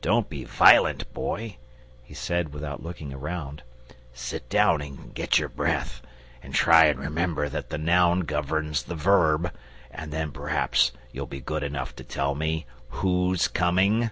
"Don't 0.00 0.30
be 0.30 0.44
VIOLENT, 0.44 1.12
Boy," 1.12 1.58
he 2.02 2.14
said 2.14 2.54
without 2.54 2.82
looking 2.82 3.10
round. 3.14 3.62
"Sit 4.14 4.48
down 4.48 4.80
and 4.80 5.12
get 5.12 5.38
your 5.38 5.50
breath, 5.50 6.00
and 6.42 6.54
try 6.54 6.86
and 6.86 6.98
remember 6.98 7.50
that 7.50 7.68
the 7.68 7.76
noun 7.76 8.20
governs 8.20 8.84
the 8.84 8.94
verb, 8.96 9.52
and 9.90 10.10
then 10.10 10.32
perhaps 10.32 10.92
you'll 11.12 11.26
be 11.26 11.42
good 11.42 11.62
enough 11.62 11.94
to 11.96 12.02
tell 12.02 12.34
me 12.34 12.64
WHO'S 12.88 13.46
coming?" 13.46 14.10